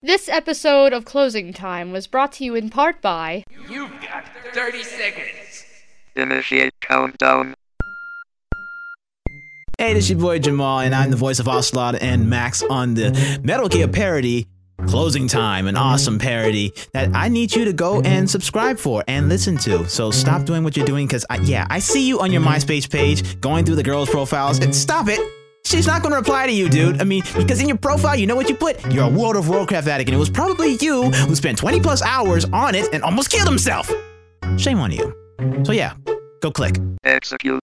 [0.00, 4.24] This episode of Closing Time was brought to you in part by You've got
[4.54, 5.64] 30 seconds.
[6.14, 7.54] Initiate countdown.
[9.76, 12.94] Hey, this is your boy Jamal, and I'm the voice of Ocelot and Max on
[12.94, 14.46] the Metal Gear parody,
[14.86, 19.28] Closing Time, an awesome parody that I need you to go and subscribe for and
[19.28, 19.88] listen to.
[19.88, 22.88] So stop doing what you're doing, because, I, yeah, I see you on your MySpace
[22.88, 24.60] page going through the girls' profiles.
[24.60, 25.37] And stop it!
[25.68, 26.98] She's not gonna reply to you, dude.
[26.98, 28.90] I mean, because in your profile, you know what you put?
[28.90, 32.00] You're a World of Warcraft addict, and it was probably you who spent 20 plus
[32.00, 33.92] hours on it and almost killed himself.
[34.56, 35.14] Shame on you.
[35.64, 35.92] So, yeah,
[36.40, 36.78] go click.
[37.04, 37.60] Execute.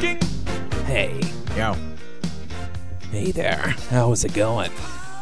[0.00, 0.82] Morning, Pliskin.
[0.84, 1.20] Hey.
[1.56, 1.76] Yo.
[3.10, 3.74] Hey there.
[3.90, 4.70] How's it going?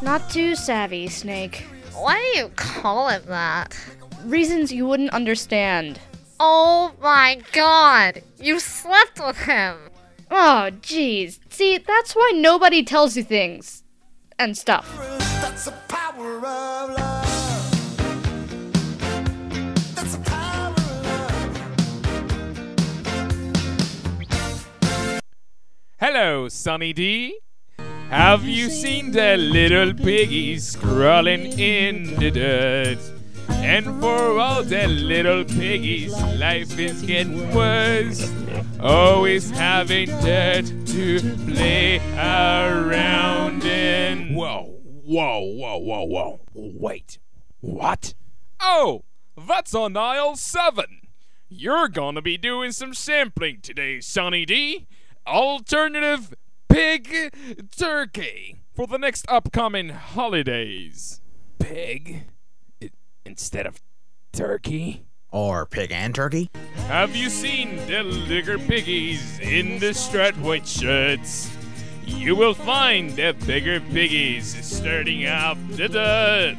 [0.02, 1.66] Not Too Savvy, Snake.
[1.94, 3.76] Why do you call it that?
[4.24, 6.00] Reasons you wouldn't understand.
[6.38, 8.22] Oh my god!
[8.38, 9.76] You slept with him!
[10.30, 11.40] Oh, jeez.
[11.48, 13.82] See, that's why nobody tells you things.
[14.38, 14.86] And stuff.
[26.10, 27.38] Hello, Sunny D.
[28.08, 32.98] Have you seen the little piggies crawling in the dirt?
[33.50, 38.32] And for all the little piggies, life is getting worse.
[38.80, 44.34] Always having dirt to play around in.
[44.34, 46.40] Whoa, whoa, whoa, whoa, whoa.
[46.54, 47.18] Wait.
[47.60, 48.14] What?
[48.60, 49.04] Oh,
[49.36, 50.86] that's on aisle 7.
[51.50, 54.86] You're gonna be doing some sampling today, Sonny D.
[55.28, 56.34] Alternative
[56.70, 57.34] pig
[57.76, 61.20] turkey for the next upcoming holidays.
[61.58, 62.22] Pig?
[62.82, 62.90] I-
[63.26, 63.82] instead of
[64.32, 65.04] turkey?
[65.30, 66.48] Or pig and turkey?
[66.86, 71.54] Have you seen the liquor piggies in the striped white shirts?
[72.06, 76.56] You will find the bigger piggies starting up the dirt.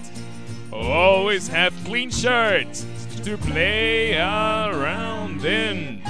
[0.72, 2.86] Always have clean shirts
[3.24, 6.04] to play around in.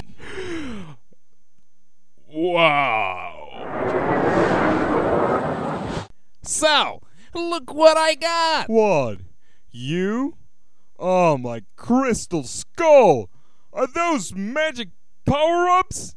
[2.41, 3.49] Wow.
[6.41, 7.01] So,
[7.35, 8.69] look what I got!
[8.69, 9.17] What?
[9.71, 10.37] You?
[10.97, 13.29] Oh, my crystal skull!
[13.73, 14.91] Are those magic
[15.25, 16.15] power ups?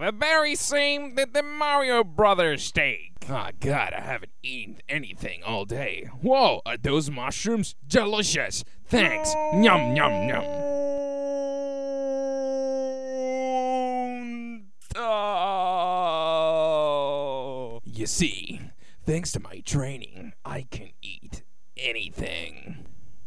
[0.00, 3.12] The very same that the Mario Brothers steak.
[3.30, 6.08] Oh god, I haven't eaten anything all day.
[6.22, 8.64] Whoa, are those mushrooms delicious?
[8.88, 9.32] Thanks.
[9.52, 10.81] Yum, yum, yum.
[18.02, 18.60] You see,
[19.06, 21.44] thanks to my training, I can eat
[21.76, 22.84] anything.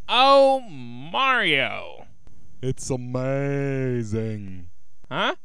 [0.10, 2.08] Oh, Mario!
[2.62, 4.68] It's amazing.
[5.10, 5.36] Huh?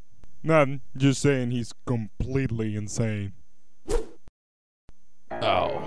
[0.43, 0.81] Nothing.
[0.97, 3.35] Just saying he's completely insane.
[5.41, 5.81] Oh.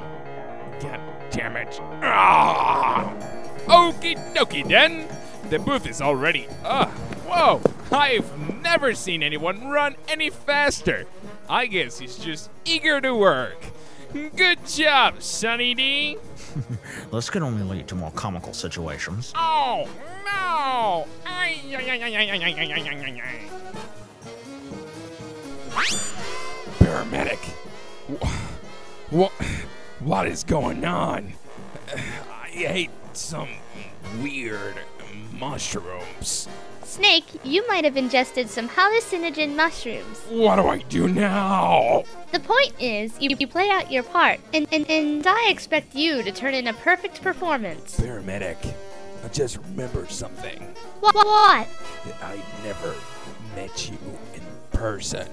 [0.80, 1.81] God damn it.
[2.02, 3.14] Ah!
[3.66, 5.06] Okie dokie then.
[5.50, 6.48] The booth is already.
[6.64, 6.86] Uh,
[7.28, 7.62] whoa!
[7.92, 11.06] I've never seen anyone run any faster.
[11.50, 13.58] I guess he's just eager to work.
[14.36, 16.18] Good job, Sunny D.
[17.12, 19.34] This could only lead to more comical situations.
[19.36, 19.88] Oh,
[20.26, 21.08] no!
[21.26, 23.54] Ay, ay, ay, ay, ay, ay, ay, ay, ay, ay, ay.
[26.80, 27.40] Paramedic.
[29.10, 29.31] What?
[30.00, 31.34] What is going on?
[31.96, 33.50] I ate some
[34.22, 34.75] weird
[35.31, 36.48] mushrooms.
[36.94, 40.19] Snake, you might have ingested some hallucinogen mushrooms.
[40.30, 42.04] What do I do now?
[42.31, 46.22] The point is, you, you play out your part, and, and, and I expect you
[46.22, 48.00] to turn in a perfect performance.
[48.00, 48.75] Paramedic,
[49.25, 50.62] I just remembered something.
[51.00, 51.16] What?
[51.16, 51.68] What?
[52.06, 52.94] That I never
[53.56, 53.98] met you
[54.36, 55.28] in person.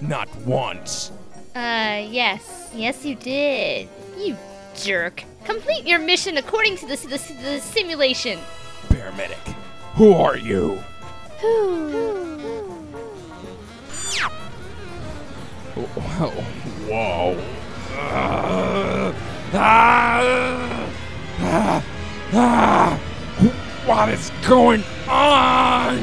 [0.00, 1.12] Not once.
[1.54, 2.70] Uh, yes.
[2.74, 3.90] Yes, you did.
[4.16, 4.38] You
[4.74, 5.22] jerk.
[5.44, 8.38] Complete your mission according to the, the, the simulation.
[8.86, 9.54] Paramedic,
[9.98, 10.76] who are you?
[15.74, 16.30] Whoa.
[16.86, 17.44] Whoa.
[17.96, 19.12] Ah,
[19.54, 20.88] ah,
[21.40, 21.84] ah,
[22.32, 23.00] ah.
[23.86, 25.98] What is going on?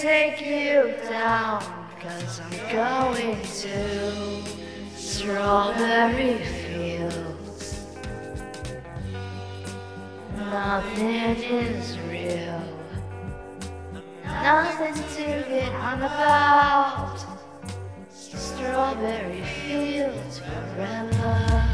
[0.00, 1.62] Take you down,
[2.00, 4.42] cause I'm going to
[4.96, 7.86] strawberry fields.
[10.38, 12.62] Nothing is real,
[14.24, 17.18] nothing to get hung about.
[18.08, 21.69] Strawberry fields forever.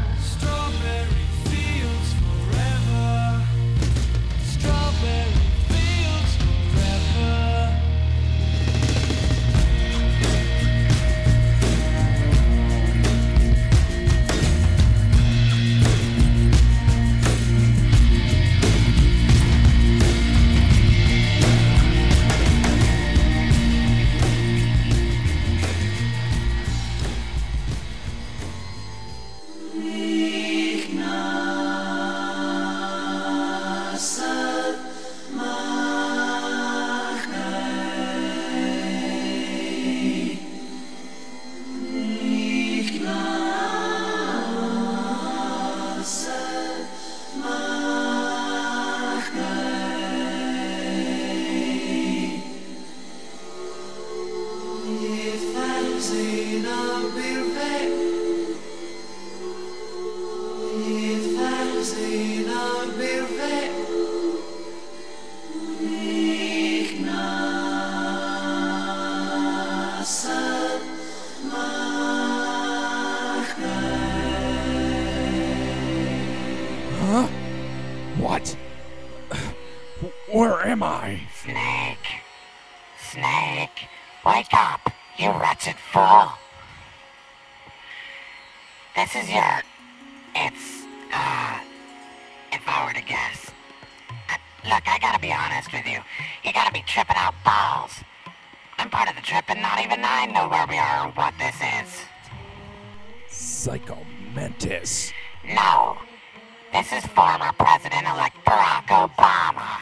[80.31, 81.21] Where am I?
[81.33, 82.21] Snake.
[83.11, 83.87] Snake.
[84.25, 84.86] Wake up,
[85.17, 86.31] you wretched fool.
[88.95, 89.61] This is your.
[90.35, 91.59] It's, uh.
[92.51, 93.51] If I were to guess.
[94.29, 94.37] Uh,
[94.69, 95.99] Look, I gotta be honest with you.
[96.43, 97.91] You gotta be tripping out balls.
[98.77, 101.33] I'm part of the trip and not even I know where we are or what
[101.39, 102.01] this is.
[103.27, 103.97] Psycho
[104.33, 105.11] Mantis.
[105.45, 105.97] No.
[106.71, 109.79] This is former President-elect Barack Obama.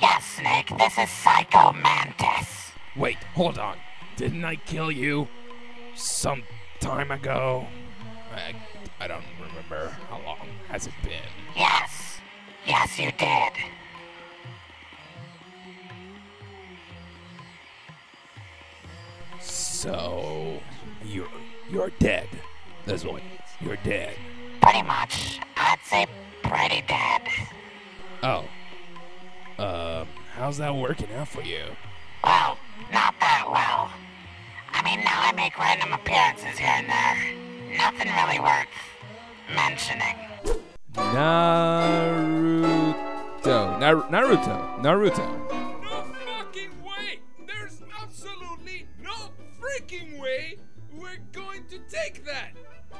[0.00, 2.72] Yes, Snake, this is Psycho Mantis.
[2.96, 3.76] Wait, hold on.
[4.20, 5.28] Didn't I kill you
[5.94, 6.42] some
[6.78, 7.66] time ago?
[8.34, 8.54] I,
[9.02, 9.96] I don't remember.
[10.10, 11.22] How long has it been?
[11.56, 12.18] Yes.
[12.66, 13.52] Yes, you did.
[19.40, 20.60] So
[21.02, 21.26] you're
[21.70, 22.28] you're dead.
[22.84, 23.22] That's what.
[23.62, 24.16] You're dead.
[24.60, 25.40] Pretty much.
[25.56, 26.06] I'd say
[26.42, 27.22] pretty dead.
[28.22, 28.44] Oh.
[29.58, 31.64] Um, how's that working out for you?
[35.60, 37.76] Random appearances here and there.
[37.76, 38.66] Nothing really worth
[39.54, 40.16] mentioning.
[40.94, 42.88] Naruto.
[43.78, 44.80] Nar- Naruto.
[44.80, 45.26] Naruto.
[45.82, 47.20] No fucking way!
[47.46, 49.12] There's absolutely no
[49.60, 50.56] freaking way
[50.94, 52.52] we're going to take that!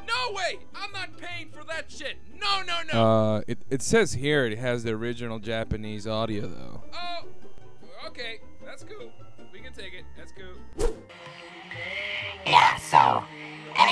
[0.07, 0.59] No way!
[0.75, 2.19] I'm not paying for that shit!
[2.39, 3.03] No, no, no!
[3.03, 6.85] Uh, it, it says here it has the original Japanese audio though.
[6.95, 7.25] oh,
[8.07, 9.11] okay, that's cool.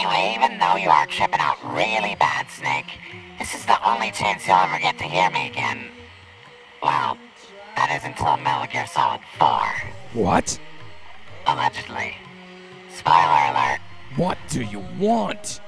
[0.08, 2.86] Anyway, even though you are tripping out really bad, Snake,
[3.38, 5.88] this is the only chance you'll ever get to hear me again.
[6.82, 7.18] Well,
[7.76, 9.60] that is until Metal Gear Solid 4.
[10.14, 10.58] What?
[11.46, 12.16] Allegedly.
[12.94, 13.80] Spoiler alert.
[14.16, 15.60] What do you want?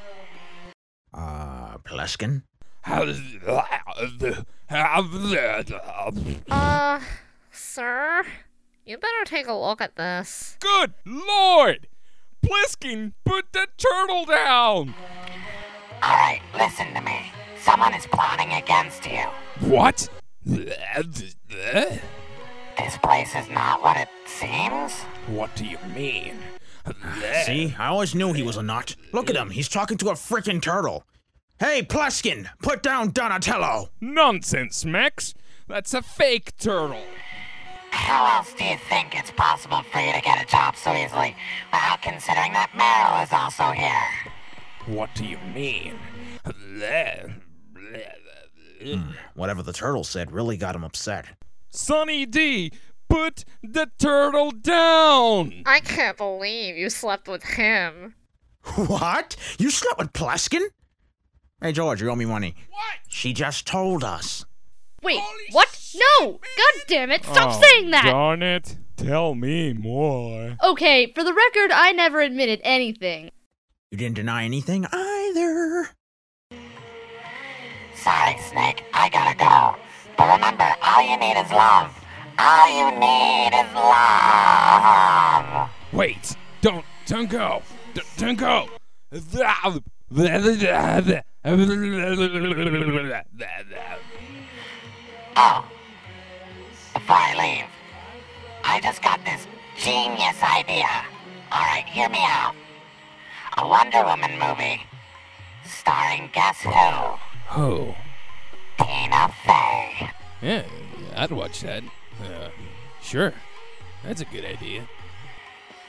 [1.12, 2.42] Uh, Pliskin?
[2.82, 3.20] How does
[6.50, 7.00] Uh,
[7.50, 8.25] sir,
[8.87, 10.56] you better take a look at this.
[10.61, 11.88] Good lord!
[12.44, 14.94] Pliskin, put the turtle down!
[16.02, 17.32] Alright, listen to me.
[17.61, 19.25] Someone is plotting against you.
[19.61, 20.09] What?
[20.44, 21.37] This
[23.02, 24.92] place is not what it seems.
[25.26, 26.38] What do you mean?
[27.44, 28.97] See, I always knew he was a nut.
[29.12, 31.04] Look at him, he's talking to a freaking turtle.
[31.59, 33.90] Hey, Pliskin, put down Donatello.
[34.00, 35.35] Nonsense, Max.
[35.68, 37.02] That's a fake turtle.
[37.90, 41.37] How else do you think it's possible for you to get a job so easily
[41.70, 44.94] without considering that Meryl is also here?
[44.97, 45.99] What do you mean?
[48.82, 51.26] Hmm, whatever the turtle said really got him upset.
[51.70, 52.73] Sonny D,
[53.09, 55.62] put the turtle down.
[55.66, 58.14] I can't believe you slept with him.
[58.75, 59.37] What?
[59.59, 60.62] You slept with Pliskin?
[61.61, 62.54] Hey, George, you owe me money.
[62.70, 62.99] What?
[63.09, 64.44] She just told us.
[65.02, 65.20] Wait,
[65.52, 65.68] what?
[65.94, 66.32] No!
[66.32, 67.25] God damn it!
[67.25, 68.04] Stop Oh, saying that!
[68.04, 68.76] Darn it.
[68.97, 70.56] Tell me more.
[70.62, 73.30] Okay, for the record, I never admitted anything.
[73.90, 75.88] You didn't deny anything either.
[77.94, 79.76] Sorry, Snake, I gotta go.
[80.16, 81.97] But remember, all you need is love.
[82.38, 85.70] All you need is love.
[85.92, 87.62] Wait, don't, don't go.
[87.94, 88.68] D- don't go.
[95.37, 95.64] Oh,
[97.11, 97.67] before I leave,
[98.62, 100.87] I just got this genius idea.
[101.50, 102.55] Alright, hear me out.
[103.59, 104.81] A Wonder Woman movie
[105.64, 106.71] starring guess who?
[106.71, 107.97] Oh,
[108.79, 110.11] Tina Fey.
[110.40, 110.62] yeah,
[111.17, 111.83] I'd watch that.
[112.23, 112.50] Uh,
[113.02, 113.35] sure,
[114.05, 114.88] that's a good idea.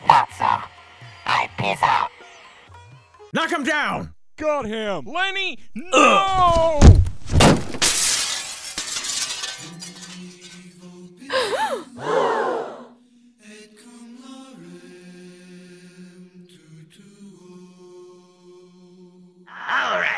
[0.07, 1.29] Thought so.
[1.29, 2.09] Alright, peace out.
[3.31, 4.15] Knock him down!
[4.37, 5.05] Got him.
[5.05, 5.91] Lenny, no!
[5.93, 6.81] All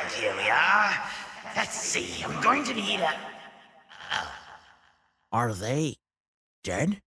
[0.04, 0.92] right, here we are.
[1.56, 2.24] Let's see.
[2.24, 3.14] I'm going to need a.
[5.32, 5.98] Are they
[6.64, 7.02] dead?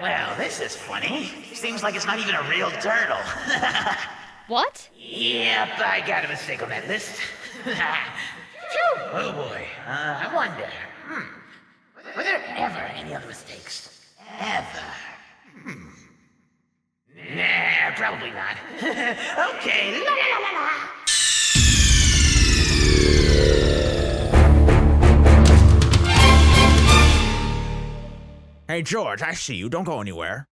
[0.00, 1.30] Well, this is funny.
[1.52, 3.18] Seems like it's not even a real turtle.
[4.48, 4.88] What?
[4.96, 7.20] yep, I got a mistake on that list.
[7.64, 7.74] Phew,
[9.12, 9.66] oh boy.
[9.86, 10.70] Uh, I wonder.
[11.04, 12.16] Hmm.
[12.16, 14.08] Were there ever any other mistakes?
[14.40, 14.84] Ever?
[15.64, 15.88] Hmm.
[17.36, 18.56] Nah, probably not.
[18.80, 20.02] okay.
[20.02, 20.47] La, la, la, la, la.
[28.68, 29.70] Hey, George, I see you.
[29.70, 30.48] Don't go anywhere.